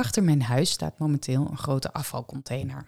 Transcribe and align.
Achter 0.00 0.22
mijn 0.22 0.42
huis 0.42 0.70
staat 0.70 0.98
momenteel 0.98 1.46
een 1.50 1.58
grote 1.58 1.92
afvalcontainer. 1.92 2.86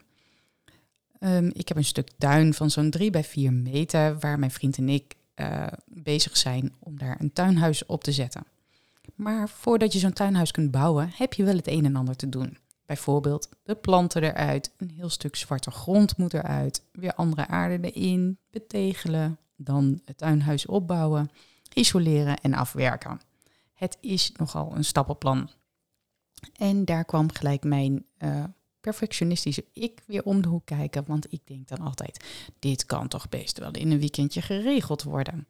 Ehm, 1.18 1.50
ik 1.52 1.68
heb 1.68 1.76
een 1.76 1.84
stuk 1.84 2.10
tuin 2.18 2.54
van 2.54 2.70
zo'n 2.70 2.90
3 2.90 3.10
bij 3.10 3.24
4 3.24 3.52
meter 3.52 4.18
waar 4.18 4.38
mijn 4.38 4.50
vriend 4.50 4.78
en 4.78 4.88
ik 4.88 5.16
uh, 5.36 5.66
bezig 5.86 6.36
zijn 6.36 6.74
om 6.78 6.98
daar 6.98 7.20
een 7.20 7.32
tuinhuis 7.32 7.86
op 7.86 8.04
te 8.04 8.12
zetten. 8.12 8.46
Maar 9.14 9.48
voordat 9.48 9.92
je 9.92 9.98
zo'n 9.98 10.12
tuinhuis 10.12 10.50
kunt 10.50 10.70
bouwen, 10.70 11.10
heb 11.14 11.32
je 11.32 11.44
wel 11.44 11.56
het 11.56 11.68
een 11.68 11.84
en 11.84 11.96
ander 11.96 12.16
te 12.16 12.28
doen. 12.28 12.58
Bijvoorbeeld 12.86 13.48
de 13.62 13.74
planten 13.74 14.22
eruit, 14.22 14.72
een 14.76 14.90
heel 14.90 15.10
stuk 15.10 15.36
zwarte 15.36 15.70
grond 15.70 16.16
moet 16.16 16.34
eruit, 16.34 16.82
weer 16.92 17.14
andere 17.14 17.46
aarde 17.46 17.90
erin, 17.90 18.38
betegelen, 18.50 19.38
dan 19.56 20.00
het 20.04 20.18
tuinhuis 20.18 20.66
opbouwen, 20.66 21.30
isoleren 21.74 22.40
en 22.40 22.54
afwerken. 22.54 23.20
Het 23.74 23.98
is 24.00 24.32
nogal 24.36 24.72
een 24.74 24.84
stappenplan. 24.84 25.50
En 26.56 26.84
daar 26.84 27.04
kwam 27.04 27.32
gelijk 27.32 27.64
mijn 27.64 28.04
uh, 28.18 28.44
perfectionistische 28.80 29.64
ik 29.72 30.02
weer 30.06 30.24
om 30.24 30.42
de 30.42 30.48
hoek 30.48 30.66
kijken. 30.66 31.04
Want 31.06 31.32
ik 31.32 31.40
denk 31.44 31.68
dan 31.68 31.78
altijd, 31.78 32.24
dit 32.58 32.86
kan 32.86 33.08
toch 33.08 33.28
best 33.28 33.58
wel 33.58 33.70
in 33.70 33.90
een 33.90 33.98
weekendje 33.98 34.42
geregeld 34.42 35.02
worden. 35.02 35.46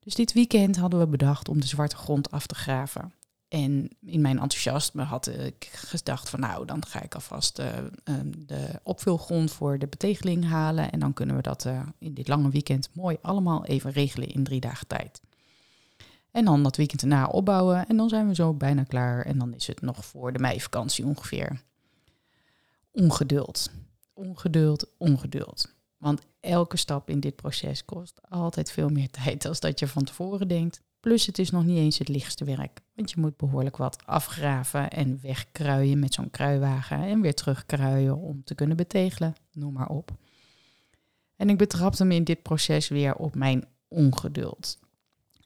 Dus 0.00 0.14
dit 0.14 0.32
weekend 0.32 0.76
hadden 0.76 1.00
we 1.00 1.06
bedacht 1.06 1.48
om 1.48 1.60
de 1.60 1.66
zwarte 1.66 1.96
grond 1.96 2.30
af 2.30 2.46
te 2.46 2.54
graven. 2.54 3.12
En 3.48 3.88
in 4.00 4.20
mijn 4.20 4.38
enthousiasme 4.38 5.02
had 5.02 5.26
ik 5.26 5.68
gedacht 5.72 6.30
van 6.30 6.40
nou, 6.40 6.66
dan 6.66 6.86
ga 6.86 7.02
ik 7.02 7.14
alvast 7.14 7.58
uh, 7.58 7.66
de 8.36 8.80
opvulgrond 8.82 9.52
voor 9.52 9.78
de 9.78 9.86
betegeling 9.86 10.44
halen. 10.44 10.92
En 10.92 11.00
dan 11.00 11.12
kunnen 11.12 11.36
we 11.36 11.42
dat 11.42 11.64
uh, 11.64 11.80
in 11.98 12.14
dit 12.14 12.28
lange 12.28 12.50
weekend 12.50 12.88
mooi 12.92 13.16
allemaal 13.22 13.64
even 13.64 13.90
regelen 13.90 14.28
in 14.28 14.44
drie 14.44 14.60
dagen 14.60 14.86
tijd. 14.86 15.20
En 16.34 16.44
dan 16.44 16.62
dat 16.62 16.76
weekend 16.76 17.02
erna 17.02 17.26
opbouwen 17.26 17.86
en 17.88 17.96
dan 17.96 18.08
zijn 18.08 18.28
we 18.28 18.34
zo 18.34 18.54
bijna 18.54 18.82
klaar. 18.82 19.26
En 19.26 19.38
dan 19.38 19.54
is 19.54 19.66
het 19.66 19.80
nog 19.80 20.04
voor 20.04 20.32
de 20.32 20.38
meivakantie 20.38 21.04
ongeveer. 21.04 21.60
Ongeduld, 22.90 23.70
ongeduld, 24.12 24.86
ongeduld. 24.98 25.74
Want 25.96 26.20
elke 26.40 26.76
stap 26.76 27.10
in 27.10 27.20
dit 27.20 27.36
proces 27.36 27.84
kost 27.84 28.20
altijd 28.28 28.70
veel 28.70 28.88
meer 28.88 29.10
tijd 29.24 29.42
dan 29.42 29.54
dat 29.58 29.78
je 29.78 29.88
van 29.88 30.04
tevoren 30.04 30.48
denkt. 30.48 30.80
Plus 31.00 31.26
het 31.26 31.38
is 31.38 31.50
nog 31.50 31.64
niet 31.64 31.78
eens 31.78 31.98
het 31.98 32.08
lichtste 32.08 32.44
werk. 32.44 32.80
Want 32.94 33.10
je 33.10 33.20
moet 33.20 33.36
behoorlijk 33.36 33.76
wat 33.76 34.06
afgraven 34.06 34.90
en 34.90 35.18
wegkruien 35.22 35.98
met 35.98 36.14
zo'n 36.14 36.30
kruiwagen. 36.30 36.98
En 36.98 37.20
weer 37.20 37.34
terugkruien 37.34 38.16
om 38.16 38.44
te 38.44 38.54
kunnen 38.54 38.76
betegelen. 38.76 39.34
Noem 39.52 39.72
maar 39.72 39.88
op. 39.88 40.10
En 41.36 41.48
ik 41.48 41.58
betrapte 41.58 42.04
me 42.04 42.14
in 42.14 42.24
dit 42.24 42.42
proces 42.42 42.88
weer 42.88 43.14
op 43.14 43.34
mijn 43.34 43.64
ongeduld. 43.88 44.82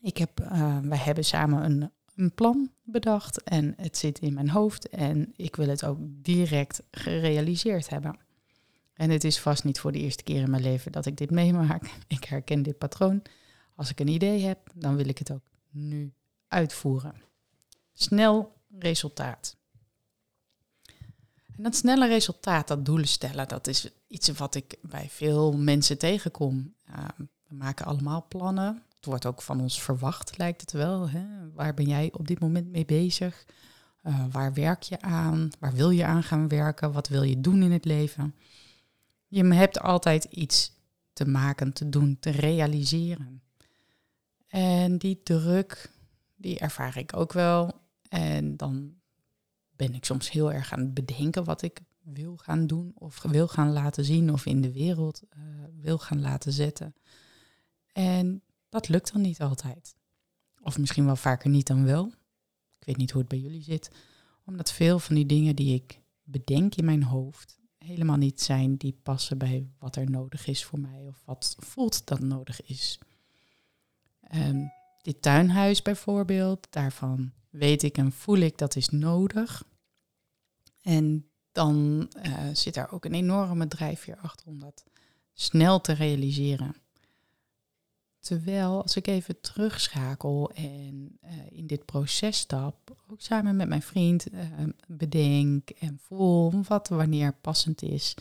Ik 0.01 0.17
heb, 0.17 0.41
uh, 0.41 0.79
wij 0.79 0.99
hebben 0.99 1.25
samen 1.25 1.65
een, 1.65 1.91
een 2.15 2.35
plan 2.35 2.71
bedacht 2.83 3.43
en 3.43 3.75
het 3.77 3.97
zit 3.97 4.19
in 4.19 4.35
mijn 4.35 4.51
hoofd 4.51 4.89
en 4.89 5.33
ik 5.37 5.57
wil 5.57 5.69
het 5.69 5.85
ook 5.85 5.99
direct 6.01 6.83
gerealiseerd 6.91 7.89
hebben. 7.89 8.19
En 8.95 9.11
het 9.11 9.25
is 9.25 9.41
vast 9.41 9.65
niet 9.65 9.81
voor 9.81 9.93
de 9.93 9.99
eerste 9.99 10.23
keer 10.23 10.41
in 10.41 10.51
mijn 10.51 10.63
leven 10.63 10.92
dat 10.92 11.07
ik 11.07 11.17
dit 11.17 11.31
meemaak. 11.31 11.91
Ik 12.07 12.25
herken 12.25 12.63
dit 12.63 12.79
patroon. 12.79 13.23
Als 13.75 13.91
ik 13.91 14.01
een 14.01 14.08
idee 14.08 14.41
heb, 14.42 14.58
dan 14.75 14.97
wil 14.97 15.08
ik 15.08 15.19
het 15.19 15.33
ook 15.33 15.51
nu 15.70 16.13
uitvoeren. 16.48 17.23
Snel 17.92 18.53
resultaat. 18.79 19.57
En 21.57 21.63
dat 21.63 21.77
snelle 21.77 22.07
resultaat, 22.07 22.69
dat 22.69 22.85
doelen 22.85 23.08
stellen, 23.08 23.48
dat 23.48 23.67
is 23.67 23.91
iets 24.07 24.29
wat 24.29 24.55
ik 24.55 24.77
bij 24.83 25.08
veel 25.08 25.53
mensen 25.57 25.98
tegenkom. 25.98 26.75
Uh, 26.91 27.05
we 27.48 27.55
maken 27.55 27.87
allemaal 27.87 28.27
plannen. 28.29 28.83
Het 28.98 29.07
wordt 29.07 29.27
ook 29.27 29.42
van 29.42 29.61
ons 29.61 29.83
verwacht, 29.83 30.39
lijkt 30.39 30.61
het 30.61 30.73
wel. 30.73 31.11
Hè? 31.11 31.53
Waar 31.53 31.75
ben 31.75 31.86
jij 31.86 32.13
op 32.13 32.29
dit 32.29 32.41
moment 32.41 32.70
mee 32.70 32.85
bezig? 32.85 33.45
Uh, 34.03 34.25
waar 34.31 34.53
werk 34.53 34.83
je 34.83 35.01
aan? 35.01 35.51
Waar 35.59 35.73
wil 35.73 35.91
je 35.91 36.05
aan 36.05 36.23
gaan 36.23 36.48
werken? 36.48 36.92
Wat 36.92 37.08
wil 37.08 37.23
je 37.23 37.41
doen 37.41 37.63
in 37.63 37.73
het 37.73 37.85
leven? 37.85 38.35
Je 39.27 39.45
hebt 39.45 39.81
altijd 39.81 40.25
iets 40.25 40.73
te 41.13 41.27
maken, 41.27 41.73
te 41.73 41.89
doen, 41.89 42.17
te 42.20 42.31
realiseren. 42.31 43.42
En 44.48 44.98
die 44.98 45.23
druk, 45.23 45.91
die 46.37 46.58
ervaar 46.58 46.97
ik 46.97 47.17
ook 47.17 47.33
wel. 47.33 47.81
En 48.08 48.57
dan 48.57 48.95
ben 49.77 49.95
ik 49.95 50.05
soms 50.05 50.31
heel 50.31 50.53
erg 50.53 50.73
aan 50.73 50.81
het 50.81 50.95
bedenken 50.95 51.45
wat 51.45 51.63
ik 51.63 51.81
wil 52.03 52.37
gaan 52.37 52.67
doen 52.67 52.92
of 52.95 53.23
wil 53.23 53.48
gaan 53.48 53.73
laten 53.73 54.05
zien 54.05 54.33
of 54.33 54.47
in 54.47 54.61
de 54.61 54.73
wereld 54.73 55.23
uh, 55.23 55.42
wil 55.81 55.98
gaan 55.98 56.20
laten 56.20 56.53
zetten. 56.53 56.95
En 57.92 58.42
dat 58.68 58.89
lukt 58.89 59.12
dan 59.12 59.20
niet 59.20 59.40
altijd. 59.40 59.96
Of 60.62 60.79
misschien 60.79 61.05
wel 61.05 61.17
vaker 61.17 61.51
niet 61.51 61.67
dan 61.67 61.84
wel. 61.84 62.06
Ik 62.79 62.86
weet 62.86 62.96
niet 62.96 63.11
hoe 63.11 63.20
het 63.20 63.30
bij 63.30 63.39
jullie 63.39 63.62
zit. 63.62 63.90
Omdat 64.45 64.73
veel 64.73 64.98
van 64.98 65.14
die 65.14 65.27
dingen 65.27 65.56
die 65.56 65.74
ik 65.74 66.01
bedenk 66.23 66.74
in 66.74 66.84
mijn 66.84 67.02
hoofd 67.02 67.58
helemaal 67.78 68.17
niet 68.17 68.40
zijn 68.40 68.77
die 68.77 68.98
passen 69.02 69.39
bij 69.39 69.68
wat 69.78 69.96
er 69.96 70.11
nodig 70.11 70.46
is 70.46 70.64
voor 70.64 70.80
mij 70.80 71.07
of 71.08 71.23
wat 71.24 71.57
voelt 71.58 72.07
dat 72.07 72.20
nodig 72.20 72.62
is. 72.62 72.98
Um, 74.34 74.73
dit 75.02 75.23
tuinhuis 75.23 75.83
bijvoorbeeld, 75.83 76.67
daarvan 76.70 77.33
weet 77.51 77.83
ik 77.83 77.98
en 77.98 78.12
voel 78.12 78.36
ik 78.36 78.58
dat 78.58 78.77
is 78.77 78.89
nodig. 78.89 79.64
En 80.83 81.30
dan 81.52 82.08
uh, 82.23 82.48
zit 82.52 82.74
daar 82.74 82.92
ook 82.92 83.05
een 83.05 83.14
enorme 83.14 83.68
drijfveer 83.68 84.17
achter 84.17 84.46
om 84.46 84.58
dat 84.58 84.84
snel 85.33 85.80
te 85.80 85.92
realiseren. 85.92 86.77
Terwijl 88.28 88.83
als 88.83 88.96
ik 88.96 89.06
even 89.06 89.40
terugschakel 89.40 90.50
en 90.55 91.18
uh, 91.24 91.30
in 91.50 91.66
dit 91.66 91.84
proces 91.84 92.39
stap, 92.39 92.96
ook 93.11 93.20
samen 93.20 93.56
met 93.56 93.68
mijn 93.68 93.83
vriend 93.83 94.33
uh, 94.33 94.40
bedenk 94.86 95.70
en 95.70 95.98
voel 96.02 96.52
wat 96.68 96.89
wanneer 96.89 97.34
passend 97.40 97.83
is, 97.83 98.14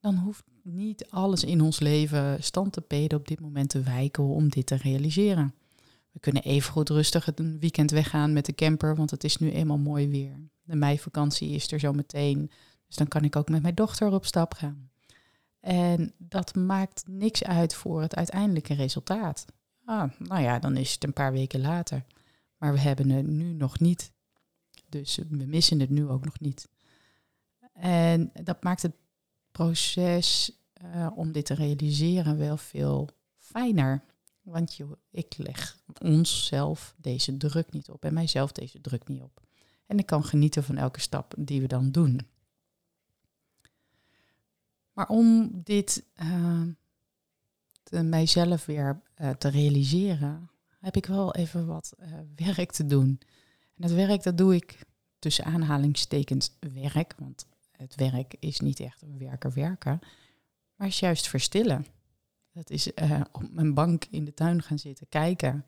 dan 0.00 0.14
hoeft 0.14 0.44
niet 0.62 1.06
alles 1.10 1.44
in 1.44 1.60
ons 1.60 1.80
leven 1.80 2.42
stand 2.42 2.72
te 2.72 2.80
peden 2.80 3.18
op 3.18 3.28
dit 3.28 3.40
moment 3.40 3.68
te 3.68 3.80
wijken 3.80 4.24
om 4.24 4.48
dit 4.48 4.66
te 4.66 4.76
realiseren. 4.76 5.54
We 6.12 6.20
kunnen 6.20 6.42
even 6.42 6.72
goed 6.72 6.88
rustig 6.88 7.36
een 7.36 7.58
weekend 7.58 7.90
weggaan 7.90 8.32
met 8.32 8.46
de 8.46 8.54
camper, 8.54 8.96
want 8.96 9.10
het 9.10 9.24
is 9.24 9.36
nu 9.36 9.50
eenmaal 9.50 9.78
mooi 9.78 10.08
weer. 10.08 10.36
De 10.62 10.76
meivakantie 10.76 11.50
is 11.50 11.72
er 11.72 11.80
zo 11.80 11.92
meteen, 11.92 12.50
dus 12.86 12.96
dan 12.96 13.08
kan 13.08 13.24
ik 13.24 13.36
ook 13.36 13.48
met 13.48 13.62
mijn 13.62 13.74
dochter 13.74 14.12
op 14.12 14.24
stap 14.24 14.54
gaan. 14.54 14.90
En 15.62 16.12
dat 16.18 16.54
maakt 16.54 17.04
niks 17.06 17.44
uit 17.44 17.74
voor 17.74 18.00
het 18.00 18.14
uiteindelijke 18.14 18.74
resultaat. 18.74 19.44
Ah, 19.84 20.10
nou 20.18 20.42
ja, 20.42 20.58
dan 20.58 20.76
is 20.76 20.92
het 20.92 21.04
een 21.04 21.12
paar 21.12 21.32
weken 21.32 21.60
later. 21.60 22.04
Maar 22.56 22.72
we 22.72 22.80
hebben 22.80 23.10
het 23.10 23.26
nu 23.26 23.52
nog 23.52 23.78
niet. 23.78 24.12
Dus 24.88 25.16
we 25.16 25.44
missen 25.46 25.80
het 25.80 25.90
nu 25.90 26.08
ook 26.08 26.24
nog 26.24 26.40
niet. 26.40 26.68
En 27.72 28.32
dat 28.42 28.62
maakt 28.62 28.82
het 28.82 28.94
proces 29.50 30.58
uh, 30.84 31.10
om 31.14 31.32
dit 31.32 31.46
te 31.46 31.54
realiseren 31.54 32.38
wel 32.38 32.56
veel 32.56 33.08
fijner. 33.38 34.04
Want 34.42 34.74
je, 34.74 34.98
ik 35.10 35.34
leg 35.36 35.78
onszelf 36.00 36.94
deze 36.96 37.36
druk 37.36 37.72
niet 37.72 37.90
op 37.90 38.04
en 38.04 38.14
mijzelf 38.14 38.52
deze 38.52 38.80
druk 38.80 39.08
niet 39.08 39.22
op. 39.22 39.40
En 39.86 39.98
ik 39.98 40.06
kan 40.06 40.24
genieten 40.24 40.64
van 40.64 40.76
elke 40.76 41.00
stap 41.00 41.34
die 41.38 41.60
we 41.60 41.66
dan 41.66 41.90
doen. 41.90 42.20
Maar 44.92 45.08
om 45.08 45.50
dit 45.64 46.04
uh, 46.22 46.62
mijzelf 48.00 48.66
weer 48.66 49.02
uh, 49.20 49.30
te 49.30 49.48
realiseren, 49.48 50.50
heb 50.80 50.96
ik 50.96 51.06
wel 51.06 51.34
even 51.34 51.66
wat 51.66 51.94
uh, 52.00 52.06
werk 52.36 52.72
te 52.72 52.86
doen. 52.86 53.20
En 53.74 53.88
dat 53.88 53.90
werk, 53.90 54.22
dat 54.22 54.38
doe 54.38 54.54
ik 54.54 54.78
tussen 55.18 55.44
aanhalingstekens 55.44 56.56
werk, 56.72 57.14
want 57.18 57.46
het 57.70 57.94
werk 57.94 58.34
is 58.38 58.60
niet 58.60 58.80
echt 58.80 59.04
werken 59.18 59.54
werken, 59.54 60.00
maar 60.76 60.86
is 60.86 60.98
juist 60.98 61.28
verstillen. 61.28 61.86
Dat 62.52 62.70
is 62.70 62.92
op 63.32 63.48
mijn 63.50 63.74
bank 63.74 64.04
in 64.10 64.24
de 64.24 64.34
tuin 64.34 64.62
gaan 64.62 64.78
zitten, 64.78 65.08
kijken 65.08 65.66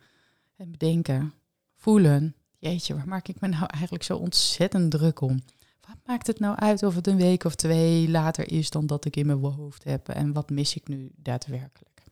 en 0.56 0.71
bedenken, 0.71 1.32
voelen. 1.76 2.35
Jeetje, 2.59 2.94
waar 2.94 3.09
maak 3.09 3.29
ik 3.29 3.41
me 3.41 3.49
nou 3.49 3.67
eigenlijk 3.67 4.05
zo 4.05 4.17
ontzettend 4.17 4.91
druk 4.91 5.21
om? 5.21 5.43
Wat 5.86 5.96
maakt 6.06 6.26
het 6.26 6.38
nou 6.38 6.56
uit 6.56 6.82
of 6.82 6.94
het 6.94 7.06
een 7.06 7.16
week 7.16 7.44
of 7.44 7.54
twee 7.54 8.10
later 8.10 8.52
is 8.52 8.70
dan 8.70 8.86
dat 8.86 9.04
ik 9.04 9.16
in 9.16 9.26
mijn 9.26 9.38
hoofd 9.38 9.84
heb 9.84 10.08
en 10.08 10.32
wat 10.32 10.50
mis 10.50 10.76
ik 10.76 10.88
nu 10.88 11.10
daadwerkelijk? 11.16 12.02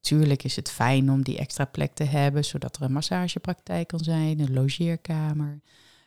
Tuurlijk 0.00 0.42
is 0.42 0.56
het 0.56 0.70
fijn 0.70 1.10
om 1.10 1.22
die 1.22 1.38
extra 1.38 1.64
plek 1.64 1.94
te 1.94 2.04
hebben, 2.04 2.44
zodat 2.44 2.76
er 2.76 2.82
een 2.82 2.92
massagepraktijk 2.92 3.88
kan 3.88 4.00
zijn, 4.00 4.40
een 4.40 4.52
logeerkamer, 4.52 5.60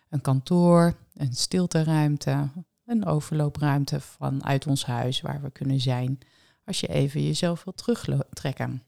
een 0.09 0.21
kantoor, 0.21 0.97
een 1.13 1.33
stilteruimte. 1.33 2.49
een 2.85 3.05
overloopruimte 3.05 3.99
vanuit 3.99 4.67
ons 4.67 4.85
huis 4.85 5.21
waar 5.21 5.41
we 5.41 5.51
kunnen 5.51 5.79
zijn 5.79 6.19
als 6.65 6.79
je 6.79 6.87
even 6.87 7.23
jezelf 7.23 7.63
wilt 7.63 7.77
terugtrekken. 7.77 8.83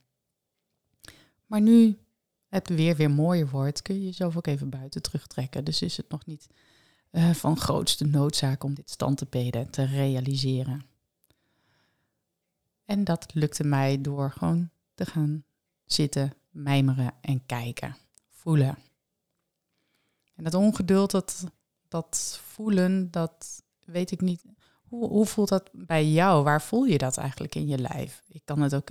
Maar 1.46 1.60
nu 1.60 1.98
het 2.46 2.68
weer 2.68 2.96
weer 2.96 3.10
mooier 3.10 3.48
wordt, 3.48 3.82
kun 3.82 3.94
je 3.94 4.04
jezelf 4.04 4.36
ook 4.36 4.46
even 4.46 4.70
buiten 4.70 5.02
terugtrekken. 5.02 5.64
Dus 5.64 5.82
is 5.82 5.96
het 5.96 6.08
nog 6.08 6.26
niet 6.26 6.46
uh, 7.12 7.30
van 7.30 7.56
grootste 7.56 8.04
noodzaak 8.04 8.64
om 8.64 8.74
dit 8.74 8.90
stand 8.90 9.30
te 9.70 9.84
realiseren. 9.84 10.82
En 12.84 13.04
dat 13.04 13.34
lukte 13.34 13.64
mij 13.64 14.00
door 14.00 14.30
gewoon 14.30 14.70
te 14.94 15.06
gaan 15.06 15.44
zitten, 15.84 16.34
mijmeren 16.50 17.14
en 17.20 17.46
kijken, 17.46 17.96
voelen. 18.30 18.78
En 20.34 20.44
dat 20.44 20.54
ongeduld, 20.54 21.10
dat, 21.10 21.46
dat 21.88 22.40
voelen, 22.44 23.10
dat 23.10 23.62
weet 23.84 24.10
ik 24.10 24.20
niet. 24.20 24.42
Hoe, 24.88 25.08
hoe 25.08 25.26
voelt 25.26 25.48
dat 25.48 25.70
bij 25.72 26.08
jou? 26.08 26.44
Waar 26.44 26.62
voel 26.62 26.84
je 26.84 26.98
dat 26.98 27.16
eigenlijk 27.16 27.54
in 27.54 27.66
je 27.66 27.78
lijf? 27.78 28.22
Ik 28.28 28.42
kan 28.44 28.60
het 28.60 28.74
ook, 28.74 28.90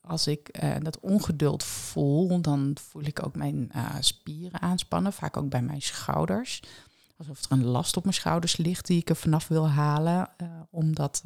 als 0.00 0.26
ik 0.26 0.62
uh, 0.62 0.76
dat 0.80 1.00
ongeduld 1.00 1.64
voel, 1.64 2.40
dan 2.40 2.76
voel 2.80 3.02
ik 3.02 3.24
ook 3.26 3.36
mijn 3.36 3.70
uh, 3.74 3.96
spieren 4.00 4.60
aanspannen, 4.60 5.12
vaak 5.12 5.36
ook 5.36 5.48
bij 5.48 5.62
mijn 5.62 5.82
schouders. 5.82 6.62
Alsof 7.28 7.44
er 7.44 7.52
een 7.52 7.64
last 7.64 7.96
op 7.96 8.02
mijn 8.02 8.14
schouders 8.14 8.56
ligt 8.56 8.86
die 8.86 9.00
ik 9.00 9.08
er 9.08 9.16
vanaf 9.16 9.48
wil 9.48 9.68
halen 9.68 10.28
uh, 10.42 10.48
om 10.70 10.94
dat 10.94 11.22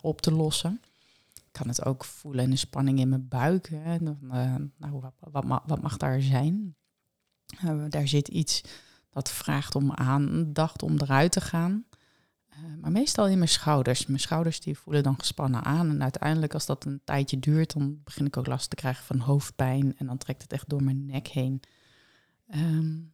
op 0.00 0.20
te 0.20 0.32
lossen. 0.32 0.80
Ik 1.34 1.52
kan 1.52 1.68
het 1.68 1.84
ook 1.84 2.04
voelen 2.04 2.44
in 2.44 2.50
de 2.50 2.56
spanning 2.56 2.98
in 2.98 3.08
mijn 3.08 3.28
buik. 3.28 3.68
Hè. 3.68 3.98
nou, 3.98 5.00
wat, 5.18 5.44
wat, 5.66 5.82
mag 5.82 5.96
daar 5.96 6.20
zijn? 6.20 6.76
daar 7.88 8.08
zit 8.08 8.28
iets 8.28 8.60
dat 9.10 9.30
vraagt 9.30 9.74
om 9.74 9.92
aandacht 9.92 10.82
om 10.82 10.96
eruit 10.98 11.32
te 11.32 11.40
gaan. 11.40 11.84
Maar 12.80 12.92
meestal 12.92 13.28
in 13.28 13.38
mijn 13.38 13.50
schouders. 13.50 14.06
Mijn 14.06 14.20
schouders 14.20 14.60
die 14.60 14.78
voelen 14.78 15.02
dan 15.02 15.18
gespannen 15.18 15.62
aan. 15.62 15.90
En 15.90 16.02
uiteindelijk 16.02 16.54
als 16.54 16.66
dat 16.66 16.84
een 16.84 17.00
tijdje 17.04 17.38
duurt, 17.38 17.72
dan 17.72 18.00
begin 18.04 18.26
ik 18.26 18.36
ook 18.36 18.46
last 18.46 18.70
te 18.70 18.76
krijgen 18.76 19.04
van 19.04 19.18
hoofdpijn. 19.18 19.96
En 19.96 20.06
dan 20.06 20.18
trekt 20.18 20.42
het 20.42 20.52
echt 20.52 20.68
door 20.68 20.82
mijn 20.82 21.06
nek 21.06 21.26
heen. 21.26 21.60
Um, 22.54 23.12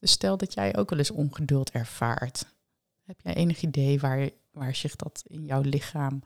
dus 0.00 0.10
stel 0.10 0.36
dat 0.36 0.54
jij 0.54 0.76
ook 0.76 0.90
wel 0.90 0.98
eens 0.98 1.10
ongeduld 1.10 1.70
ervaart. 1.70 2.54
Heb 3.02 3.20
jij 3.20 3.34
enig 3.34 3.62
idee 3.62 4.00
waar, 4.00 4.30
waar 4.50 4.74
zich 4.74 4.96
dat 4.96 5.22
in 5.26 5.44
jouw 5.44 5.60
lichaam 5.60 6.22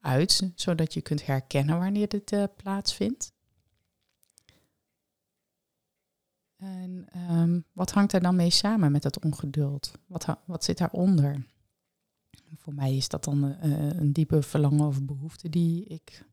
uit, 0.00 0.50
zodat 0.54 0.94
je 0.94 1.00
kunt 1.00 1.26
herkennen 1.26 1.78
wanneer 1.78 2.08
dit 2.08 2.32
uh, 2.32 2.44
plaatsvindt? 2.56 3.32
En 6.56 7.06
um, 7.30 7.64
wat 7.72 7.90
hangt 7.90 8.12
er 8.12 8.20
dan 8.20 8.36
mee 8.36 8.50
samen 8.50 8.92
met 8.92 9.02
dat 9.02 9.24
ongeduld? 9.24 9.92
Wat, 10.06 10.26
wat 10.44 10.64
zit 10.64 10.78
daaronder? 10.78 11.46
Voor 12.56 12.74
mij 12.74 12.96
is 12.96 13.08
dat 13.08 13.24
dan 13.24 13.44
uh, 13.44 13.56
een 13.88 14.12
diepe 14.12 14.42
verlangen 14.42 14.86
of 14.86 15.02
behoefte 15.02 15.48
die 15.48 15.84
ik 15.84 16.24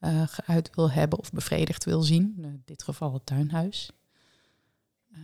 uh, 0.00 0.22
geuit 0.26 0.74
wil 0.74 0.90
hebben 0.90 1.18
of 1.18 1.32
bevredigd 1.32 1.84
wil 1.84 2.02
zien. 2.02 2.34
In 2.42 2.62
dit 2.64 2.82
geval 2.82 3.12
het 3.12 3.26
tuinhuis. 3.26 3.90
Uh, 5.12 5.18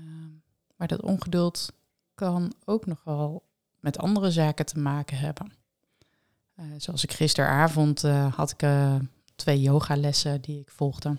maar 0.77 0.89
dat 0.89 1.03
ongeduld 1.03 1.73
kan 2.15 2.53
ook 2.65 2.87
nogal 2.87 3.43
met 3.81 3.99
andere 3.99 4.31
zaken 4.31 4.67
te 4.67 4.79
maken 4.79 5.19
hebben. 5.19 5.53
Uh, 6.59 6.65
zoals 6.77 7.05
ik 7.05 7.13
gisteravond 7.13 8.03
had 8.35 8.51
ik 8.51 8.69
twee 9.35 9.61
yogalessen 9.61 10.41
die 10.41 10.61
ik 10.61 10.71
volgde. 10.71 11.17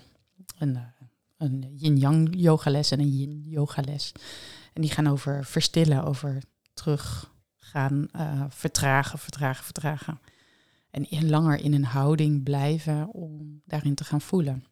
En 0.58 0.94
een 1.36 1.66
yin-yang 1.74 2.28
yogales 2.36 2.90
en 2.90 3.00
een 3.00 3.16
yin 3.16 3.42
yogales. 3.46 4.12
En 4.72 4.82
die 4.82 4.90
gaan 4.90 5.06
over 5.06 5.44
verstillen, 5.44 6.04
over 6.04 6.42
teruggaan, 6.74 8.08
uh, 8.16 8.44
vertragen, 8.48 9.18
vertragen, 9.18 9.64
vertragen. 9.64 10.20
En 10.90 11.28
langer 11.28 11.60
in 11.60 11.74
een 11.74 11.84
houding 11.84 12.42
blijven 12.42 13.12
om 13.12 13.62
daarin 13.64 13.94
te 13.94 14.04
gaan 14.04 14.20
voelen. 14.20 14.64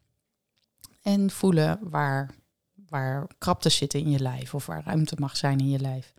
En 1.02 1.30
voelen 1.30 1.78
waar, 1.82 2.34
waar 2.88 3.26
krapte 3.38 3.68
zitten 3.68 4.00
in 4.00 4.10
je 4.10 4.20
lijf 4.20 4.54
of 4.54 4.66
waar 4.66 4.84
ruimte 4.84 5.16
mag 5.18 5.36
zijn 5.36 5.58
in 5.58 5.68
je 5.68 5.80
lijf. 5.80 6.14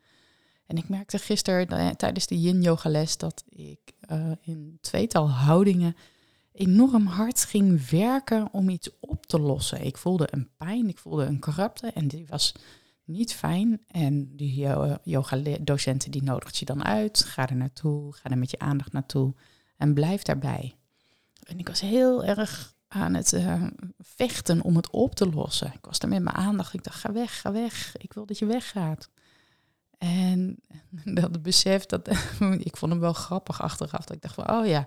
En 0.66 0.78
ik 0.78 0.90
merkte 0.90 1.18
gisteren 1.18 1.98
tijdens 1.98 2.28
de 2.28 2.40
yin 2.40 2.62
yoga 2.62 2.90
les 2.90 3.18
dat 3.18 3.44
ik 3.50 3.80
uh, 4.12 4.32
in 4.42 4.78
tweetal 4.82 5.30
houdingen 5.30 5.96
enorm 6.52 7.06
hard 7.06 7.44
ging 7.44 7.90
werken 7.90 8.54
om 8.54 8.70
iets 8.70 8.90
op 9.00 9.26
te 9.26 9.40
lossen. 9.40 9.86
Ik 9.86 9.98
voelde 9.98 10.28
een 10.32 10.50
pijn, 10.58 10.90
ik 10.90 10.98
voelde 10.98 11.26
een 11.26 11.40
krapte 11.40 11.88
en 11.88 12.08
die 12.08 12.26
was 12.28 12.54
niet 13.04 13.34
fijn. 13.34 13.82
En 13.88 14.36
die 14.36 14.68
yoga-docenten 15.04 16.12
die 16.12 16.24
nodigt 16.24 16.58
je 16.58 16.66
dan 16.66 16.84
uit. 16.84 17.24
Ga 17.24 17.50
er 17.50 17.56
naartoe, 17.56 18.14
ga 18.14 18.30
er 18.30 18.38
met 18.38 18.52
je 18.52 18.60
aandacht 18.60 18.92
naartoe 18.92 19.34
en 19.78 19.94
blijf 19.94 20.22
daarbij. 20.22 20.76
En 21.44 21.60
ik 21.60 21.68
was 21.68 21.82
heel 21.82 22.24
erg 22.24 22.76
aan 22.88 23.14
het 23.14 23.34
uh, 23.34 23.64
vechten 24.00 24.62
om 24.62 24.76
het 24.76 24.90
op 24.90 25.16
te 25.16 25.30
lossen. 25.30 25.74
Ik 25.74 25.86
was 25.86 26.00
er 26.00 26.08
met 26.08 26.24
mijn 26.24 26.36
aandacht. 26.36 26.74
Ik 26.74 26.84
dacht, 26.84 27.00
ga 27.00 27.12
weg, 27.12 27.42
ga 27.42 27.52
weg. 27.52 27.98
Ik 27.98 28.14
wil 28.14 28.26
dat 28.26 28.40
je 28.40 28.46
weggaat. 28.46 29.10
En 29.98 30.60
dat 31.20 31.42
besef, 31.42 31.86
dat, 31.86 32.08
ik 32.70 32.78
vond 32.78 32.92
hem 32.92 33.02
wel 33.02 33.14
grappig 33.14 33.62
achteraf. 33.62 34.06
Dat 34.06 34.16
ik 34.16 34.22
dacht 34.22 34.36
van, 34.36 34.52
oh 34.52 34.66
ja, 34.66 34.86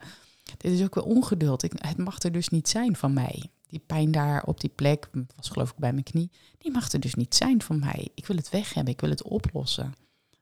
dit 0.57 0.73
is 0.73 0.83
ook 0.83 0.95
wel 0.95 1.05
ongeduld. 1.05 1.63
Het 1.63 1.97
mag 1.97 2.23
er 2.23 2.33
dus 2.33 2.49
niet 2.49 2.69
zijn 2.69 2.97
van 2.97 3.13
mij. 3.13 3.51
Die 3.67 3.83
pijn 3.87 4.11
daar 4.11 4.43
op 4.43 4.61
die 4.61 4.71
plek, 4.71 5.09
was 5.37 5.49
geloof 5.49 5.71
ik 5.71 5.77
bij 5.77 5.93
mijn 5.93 6.05
knie, 6.05 6.31
die 6.59 6.71
mag 6.71 6.93
er 6.93 7.01
dus 7.01 7.15
niet 7.15 7.35
zijn 7.35 7.63
van 7.63 7.79
mij. 7.79 8.09
Ik 8.15 8.27
wil 8.27 8.37
het 8.37 8.51
weg 8.51 8.75
hebben, 8.75 8.93
ik 8.93 9.01
wil 9.01 9.11
het 9.11 9.23
oplossen. 9.23 9.95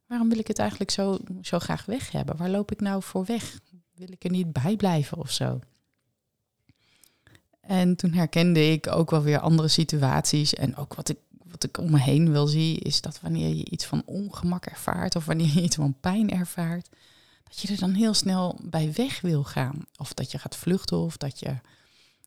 Waarom 0.07 0.29
wil 0.29 0.39
ik 0.39 0.47
het 0.47 0.59
eigenlijk 0.59 0.91
zo, 0.91 1.19
zo 1.43 1.59
graag 1.59 1.85
weg 1.85 2.11
hebben? 2.11 2.37
Waar 2.37 2.51
loop 2.51 2.73
ik 2.73 2.81
nou 2.81 3.03
voor 3.03 3.25
weg? 3.25 3.59
Wil 3.95 4.13
ik 4.13 4.25
er 4.25 4.31
niet 4.31 4.53
bij 4.53 4.77
blijven 4.77 5.19
of 5.19 5.31
zo? 5.31 5.61
En 7.69 7.97
toen 7.97 8.13
herkende 8.13 8.71
ik 8.71 8.87
ook 8.87 9.11
wel 9.11 9.23
weer 9.23 9.39
andere 9.39 9.69
situaties. 9.69 10.55
En 10.55 10.77
ook 10.77 10.95
wat 10.95 11.09
ik, 11.09 11.19
wat 11.45 11.65
ik 11.65 11.79
om 11.79 11.91
me 11.91 11.99
heen 11.99 12.31
wil 12.31 12.47
zien, 12.47 12.79
is 12.79 13.01
dat 13.01 13.21
wanneer 13.21 13.55
je 13.55 13.71
iets 13.71 13.85
van 13.87 14.03
ongemak 14.05 14.67
ervaart 14.67 15.17
of 15.17 15.25
wanneer 15.25 15.55
je 15.55 15.63
iets 15.63 15.77
van 15.77 16.01
pijn 16.01 16.31
ervaart, 16.31 16.89
dat 17.45 17.61
je 17.61 17.69
er 17.73 17.79
dan 17.79 17.93
heel 17.93 18.15
snel 18.15 18.59
bij 18.63 18.93
weg 18.93 19.21
wil 19.21 19.45
gaan. 19.45 19.85
Of 19.97 20.15
dat 20.15 20.31
je 20.31 20.39
gaat 20.39 20.57
vluchten 20.57 20.99
of 20.99 21.17
dat 21.17 21.39
je 21.39 21.55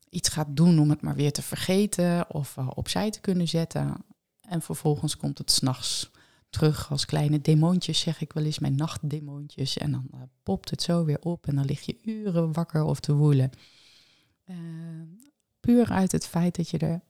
iets 0.09 0.29
gaat 0.29 0.47
doen 0.49 0.79
om 0.79 0.89
het 0.89 1.01
maar 1.01 1.15
weer 1.15 1.31
te 1.31 1.41
vergeten 1.41 2.29
of 2.29 2.55
uh, 2.57 2.67
opzij 2.73 3.11
te 3.11 3.21
kunnen 3.21 3.47
zetten. 3.47 3.95
En 4.41 4.61
vervolgens 4.61 5.17
komt 5.17 5.37
het 5.37 5.51
s'nachts 5.51 6.11
terug 6.49 6.91
als 6.91 7.05
kleine 7.05 7.41
demoontjes, 7.41 7.99
zeg 7.99 8.21
ik 8.21 8.33
wel 8.33 8.43
eens, 8.43 8.59
mijn 8.59 8.75
nachtdemoontjes. 8.75 9.77
En 9.77 9.91
dan 9.91 10.07
uh, 10.13 10.21
popt 10.43 10.69
het 10.69 10.81
zo 10.81 11.05
weer 11.05 11.19
op 11.21 11.47
en 11.47 11.55
dan 11.55 11.65
lig 11.65 11.81
je 11.81 11.97
uren 12.03 12.53
wakker 12.53 12.83
of 12.83 12.99
te 12.99 13.13
woelen. 13.13 13.51
Uh, 14.49 14.55
puur 15.61 15.89
uit 15.89 16.11
het 16.11 16.27
feit 16.27 16.55
dat 16.55 16.69
je 16.69 16.77
er 16.77 17.01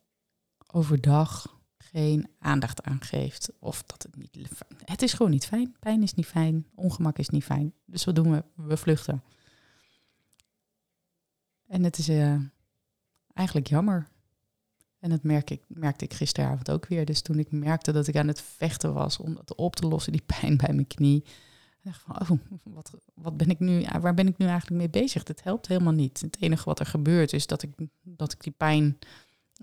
overdag 0.68 1.60
geen 1.78 2.28
aandacht 2.40 2.84
aan 2.84 3.02
geeft. 3.02 3.52
Of 3.60 3.84
dat 3.84 4.04
het 4.04 4.16
niet. 4.16 4.50
Het 4.86 5.02
is 5.02 5.14
gewoon 5.14 5.32
niet 5.32 5.46
fijn. 5.46 5.76
Pijn 5.80 6.04
is 6.04 6.14
niet 6.14 6.26
fijn. 6.26 6.68
Ongemak 6.76 7.18
is 7.18 7.30
niet 7.30 7.44
fijn. 7.44 7.74
Dus 7.86 8.06
wat 8.06 8.16
doen 8.16 8.32
we? 8.32 8.44
We 8.56 8.78
vluchten. 8.78 9.24
En 11.68 11.84
het 11.84 11.98
is 11.98 12.10
uh, 12.10 12.36
eigenlijk 13.34 13.68
jammer. 13.68 14.08
En 15.00 15.10
dat 15.10 15.24
merk 15.24 15.50
ik, 15.50 15.62
merkte 15.68 16.06
ik 16.06 16.14
gisteravond 16.14 16.72
ook 16.72 16.86
weer. 16.86 17.06
Dus 17.06 17.22
toen 17.22 17.40
ik 17.40 17.52
merkte 17.52 17.92
dat 17.92 18.08
ik 18.08 18.16
aan 18.16 18.28
het 18.28 18.42
vechten 18.42 18.94
was 18.94 19.18
om 19.18 19.36
dat 19.36 19.56
op 19.56 19.76
te 19.76 19.88
lossen, 19.88 20.12
die 20.12 20.24
pijn 20.40 20.58
bij 20.58 20.74
mijn 20.74 20.88
knie. 20.88 21.24
Dacht 21.84 22.02
van, 22.02 22.22
oh, 22.22 22.40
wat, 22.76 22.92
wat 23.14 23.38
ben 23.38 23.50
ik 23.50 23.60
nu, 23.60 23.86
waar 24.00 24.14
ben 24.14 24.28
ik 24.28 24.38
nu 24.38 24.46
eigenlijk 24.46 24.78
mee 24.78 25.04
bezig? 25.04 25.24
Dat 25.24 25.44
helpt 25.44 25.68
helemaal 25.68 25.94
niet. 25.94 26.22
Het 26.22 26.38
enige 26.42 26.66
wat 26.66 26.80
er 26.80 26.86
gebeurt 26.86 27.34
is 27.34 27.48
dat 27.48 27.64
ik, 27.64 27.72
dat 28.02 28.32
ik 28.32 28.44
die 28.44 28.54
pijn 28.58 28.98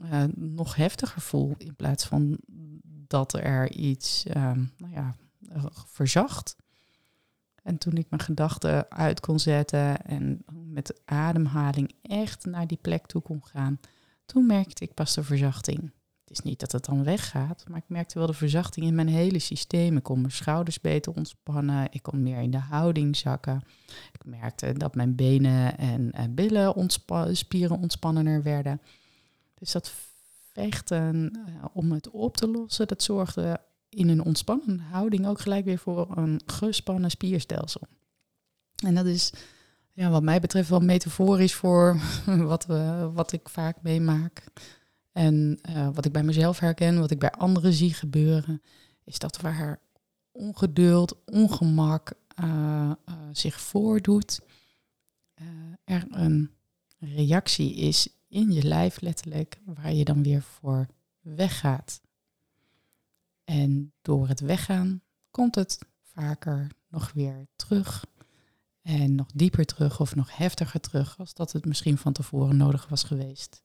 uh, 0.05 0.25
nog 0.35 0.75
heftiger 0.75 1.21
voel. 1.21 1.55
In 1.59 1.77
plaats 1.77 2.07
van 2.07 2.39
dat 3.07 3.33
er 3.33 3.73
iets 3.73 4.25
ehm, 4.25 4.65
nou 4.77 4.93
ja, 4.93 5.15
verzacht. 5.87 6.57
En 7.63 7.79
toen 7.79 7.97
ik 7.97 8.11
mijn 8.11 8.23
gedachten 8.23 8.91
uit 8.91 9.21
kon 9.21 9.39
zetten 9.39 10.05
en 10.05 10.45
met 10.47 11.01
ademhaling 11.05 11.93
echt 12.03 12.45
naar 12.45 12.67
die 12.67 12.79
plek 12.81 13.07
toe 13.07 13.23
kon 13.23 13.45
gaan, 13.45 13.81
toen 14.27 14.47
merkte 14.47 14.85
ik 14.85 14.95
pas 14.95 15.15
de 15.15 15.23
verzachting. 15.23 15.93
Het 16.28 16.38
is 16.38 16.44
niet 16.44 16.61
dat 16.61 16.73
het 16.73 16.85
dan 16.85 17.04
weggaat, 17.04 17.64
maar 17.68 17.78
ik 17.78 17.88
merkte 17.88 18.18
wel 18.18 18.26
de 18.26 18.32
verzachting 18.32 18.87
in 18.87 18.94
mijn 18.94 19.08
hele 19.08 19.38
systeem. 19.38 19.97
Ik 19.97 20.02
kon 20.02 20.20
mijn 20.20 20.32
schouders 20.32 20.80
beter 20.80 21.12
ontspannen, 21.12 21.87
ik 21.90 22.02
kon 22.02 22.23
meer 22.23 22.40
in 22.40 22.50
de 22.50 22.58
houding 22.58 23.16
zakken. 23.16 23.62
Ik 24.12 24.25
merkte 24.25 24.73
dat 24.73 24.94
mijn 24.94 25.14
benen 25.14 25.78
en, 25.78 26.12
en 26.12 26.35
billen 26.35 26.88
spieren 27.32 27.78
ontspannender 27.78 28.42
werden. 28.42 28.80
Dus 29.54 29.73
dat 29.73 29.92
vechten 30.52 31.32
uh, 31.49 31.64
om 31.73 31.92
het 31.92 32.11
op 32.11 32.37
te 32.37 32.49
lossen, 32.49 32.88
dat 32.88 33.02
zorgde 33.02 33.61
in 33.88 34.08
een 34.08 34.25
ontspannen 34.25 34.78
houding 34.78 35.26
ook 35.26 35.40
gelijk 35.40 35.64
weer 35.64 35.78
voor 35.78 36.16
een 36.16 36.40
gespannen 36.47 37.11
spierstelsel. 37.11 37.87
En 38.85 38.94
dat 38.94 39.06
is 39.06 39.32
ja, 39.92 40.11
wat 40.11 40.23
mij 40.23 40.40
betreft 40.40 40.68
wel 40.68 40.80
metaforisch 40.80 41.54
voor 41.54 42.00
wat, 42.52 42.66
we, 42.66 43.11
wat 43.14 43.32
ik 43.32 43.49
vaak 43.49 43.76
meemaak. 43.82 44.44
En 45.12 45.59
uh, 45.69 45.88
wat 45.95 46.05
ik 46.05 46.12
bij 46.12 46.23
mezelf 46.23 46.59
herken, 46.59 47.00
wat 47.00 47.11
ik 47.11 47.19
bij 47.19 47.31
anderen 47.31 47.73
zie 47.73 47.95
gebeuren, 47.95 48.62
is 49.05 49.19
dat 49.19 49.41
waar 49.41 49.81
ongeduld, 50.33 51.25
ongemak, 51.25 52.12
uh, 52.41 52.93
zich 53.33 53.61
voordoet, 53.61 54.41
er 55.85 56.07
een 56.11 56.50
reactie 56.99 57.75
is 57.75 58.09
in 58.29 58.53
je 58.53 58.62
lijf 58.62 59.00
letterlijk, 59.00 59.61
waar 59.65 59.93
je 59.93 60.05
dan 60.05 60.23
weer 60.23 60.43
voor 60.43 60.87
weggaat. 61.21 62.00
En 63.45 63.93
door 64.03 64.29
het 64.29 64.41
weggaan 64.41 65.03
komt 65.31 65.55
het 65.55 65.79
vaker 66.03 66.71
nog 66.88 67.12
weer 67.12 67.47
terug. 67.57 68.05
En 68.83 69.15
nog 69.15 69.27
dieper 69.35 69.65
terug 69.65 70.00
of 70.00 70.15
nog 70.15 70.37
heftiger 70.37 70.81
terug 70.81 71.19
als 71.19 71.35
dat 71.35 71.53
het 71.53 71.65
misschien 71.65 71.99
van 71.99 72.12
tevoren 72.12 72.57
nodig 72.57 72.88
was 72.88 73.03
geweest. 73.03 73.62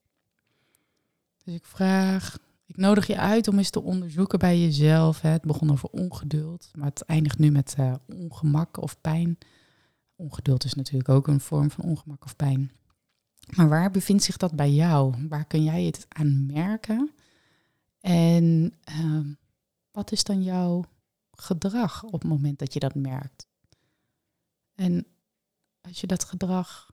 Dus 1.44 1.54
ik 1.54 1.66
vraag, 1.66 2.38
ik 2.66 2.78
nodig 2.78 3.08
je 3.08 3.18
uit 3.18 3.48
om 3.48 3.58
eens 3.58 3.70
te 3.70 3.82
onderzoeken 3.82 4.40
bij 4.40 4.60
jezelf. 4.60 5.22
Hè. 5.22 5.30
Het 5.30 5.42
begon 5.42 5.72
over 5.72 5.90
ongeduld, 5.90 6.72
maar 6.76 6.88
het 6.88 7.02
eindigt 7.02 7.40
nu 7.40 7.52
met 7.52 7.76
uh, 7.80 7.94
ongemak 8.08 8.78
of 8.78 9.02
pijn. 9.02 9.38
Ongeduld 10.16 10.64
is 10.64 10.74
natuurlijk 10.74 11.10
ook 11.10 11.28
een 11.28 11.40
vorm 11.40 11.72
van 11.72 11.84
ongemak 11.84 12.26
of 12.26 12.36
pijn. 12.36 12.72
Maar 13.56 13.70
waar 13.70 13.92
bevindt 13.92 14.24
zich 14.24 14.38
dat 14.38 14.56
bij 14.56 14.72
jou? 14.72 15.28
Waar 15.28 15.46
kun 15.46 15.64
jij 15.64 15.84
het 15.84 16.06
aan 16.10 16.46
merken? 16.46 17.12
En 18.00 18.74
uh, 18.90 19.26
wat 19.92 20.12
is 20.12 20.24
dan 20.24 20.44
jouw 20.44 20.86
gedrag 21.32 22.04
op 22.04 22.12
het 22.12 22.24
moment 22.24 22.60
dat 22.60 22.74
je 22.74 22.80
dat 22.80 22.96
merkt? 22.96 23.48
En 24.76 25.06
als 25.82 26.02
je 26.02 26.08
dat 26.08 26.24
gedrag 26.24 26.92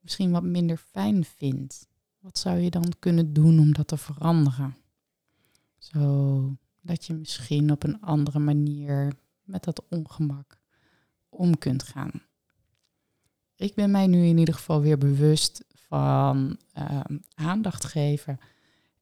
misschien 0.00 0.30
wat 0.30 0.42
minder 0.42 0.76
fijn 0.76 1.24
vindt, 1.24 1.88
wat 2.22 2.38
zou 2.38 2.58
je 2.58 2.70
dan 2.70 2.92
kunnen 2.98 3.32
doen 3.32 3.58
om 3.58 3.72
dat 3.72 3.88
te 3.88 3.96
veranderen? 3.96 4.76
Zodat 5.78 7.06
je 7.06 7.14
misschien 7.14 7.70
op 7.70 7.82
een 7.82 8.00
andere 8.00 8.38
manier 8.38 9.12
met 9.42 9.64
dat 9.64 9.84
ongemak 9.88 10.60
om 11.28 11.58
kunt 11.58 11.82
gaan. 11.82 12.22
Ik 13.56 13.74
ben 13.74 13.90
mij 13.90 14.06
nu 14.06 14.24
in 14.24 14.38
ieder 14.38 14.54
geval 14.54 14.80
weer 14.80 14.98
bewust 14.98 15.64
van 15.74 16.58
uh, 16.78 17.00
aandacht 17.34 17.84
geven, 17.84 18.38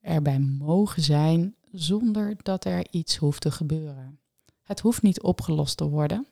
erbij 0.01 0.39
mogen 0.39 1.03
zijn 1.03 1.55
zonder 1.73 2.35
dat 2.43 2.65
er 2.65 2.87
iets 2.91 3.17
hoeft 3.17 3.41
te 3.41 3.51
gebeuren. 3.51 4.21
Het 4.63 4.81
hoeft 4.81 5.03
niet 5.03 5.21
opgelost 5.21 5.77
te 5.77 5.89
worden. 5.89 6.27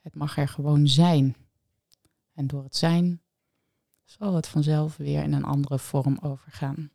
Het 0.00 0.14
mag 0.14 0.38
er 0.38 0.48
gewoon 0.48 0.88
zijn. 0.88 1.36
En 2.32 2.46
door 2.46 2.62
het 2.62 2.76
zijn 2.76 3.20
zal 4.06 4.34
het 4.34 4.46
vanzelf 4.46 4.96
weer 4.96 5.22
in 5.22 5.32
een 5.32 5.44
andere 5.44 5.78
vorm 5.78 6.18
overgaan. 6.22 6.90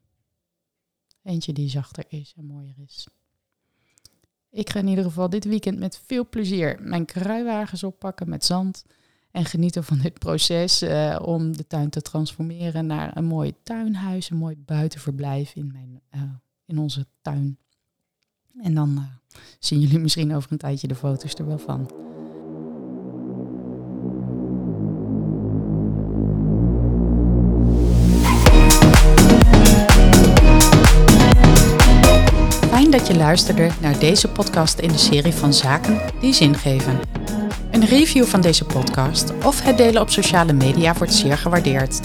Eentje 1.24 1.54
die 1.54 1.70
zachter 1.70 2.06
is 2.08 2.34
en 2.38 2.46
mooier 2.46 2.76
is. 2.78 3.08
Ik 4.50 4.70
ga 4.70 4.80
in 4.80 4.88
ieder 4.88 5.04
geval 5.04 5.30
dit 5.30 5.46
weekend 5.46 5.80
met 5.80 6.02
veel 6.06 6.30
plezier 6.30 6.78
mijn 6.82 7.06
kruiwagens 7.06 7.84
oppakken 7.84 8.30
met 8.30 8.46
zand. 8.46 8.86
En 9.32 9.46
genieten 9.46 9.84
van 9.84 9.98
dit 9.98 10.20
proces 10.20 10.84
uh, 10.84 11.20
om 11.22 11.58
de 11.58 11.68
tuin 11.68 11.90
te 11.90 12.02
transformeren 12.02 12.86
naar 12.86 13.18
een 13.18 13.26
mooi 13.26 13.54
tuinhuis, 13.64 14.30
een 14.30 14.38
mooi 14.38 14.58
buitenverblijf 14.58 15.56
in, 15.56 15.72
mijn, 15.72 16.02
uh, 16.16 16.22
in 16.66 16.78
onze 16.78 17.08
tuin. 17.22 17.58
En 18.62 18.74
dan 18.74 18.90
uh, 18.90 19.04
zien 19.60 19.80
jullie 19.80 20.00
misschien 20.00 20.36
over 20.36 20.52
een 20.52 20.58
tijdje 20.58 20.88
de 20.88 20.96
foto's 20.96 21.34
er 21.34 21.46
wel 21.46 21.58
van. 21.58 22.11
Dat 32.92 33.08
je 33.08 33.16
luisterde 33.16 33.70
naar 33.80 34.00
deze 34.00 34.28
podcast 34.28 34.80
in 34.80 34.92
de 34.92 34.98
serie 34.98 35.34
van 35.34 35.54
Zaken 35.54 36.02
die 36.20 36.34
zin 36.34 36.56
geven. 36.56 37.00
Een 37.72 37.86
review 37.86 38.26
van 38.26 38.42
deze 38.42 38.66
podcast 38.66 39.34
of 39.44 39.64
het 39.64 39.78
delen 39.78 40.02
op 40.02 40.10
sociale 40.10 40.54
media 40.54 40.94
wordt 40.94 41.14
zeer 41.14 41.38
gewaardeerd. 41.38 42.00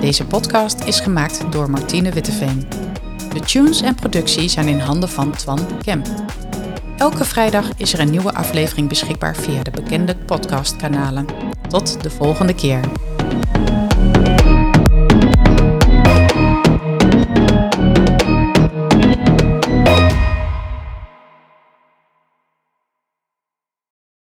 Deze 0.00 0.24
podcast 0.24 0.84
is 0.84 1.00
gemaakt 1.00 1.52
door 1.52 1.70
Martine 1.70 2.12
Witteveen. 2.12 2.68
De 3.32 3.40
tunes 3.40 3.80
en 3.82 3.94
productie 3.94 4.48
zijn 4.48 4.68
in 4.68 4.78
handen 4.78 5.08
van 5.08 5.30
Twan 5.30 5.60
Kemp. 5.82 6.06
Elke 6.96 7.24
vrijdag 7.24 7.68
is 7.76 7.92
er 7.92 8.00
een 8.00 8.10
nieuwe 8.10 8.34
aflevering 8.34 8.88
beschikbaar 8.88 9.36
via 9.36 9.62
de 9.62 9.70
bekende 9.70 10.16
podcastkanalen. 10.16 11.26
Tot 11.68 12.02
de 12.02 12.10
volgende 12.10 12.54
keer. 12.54 12.80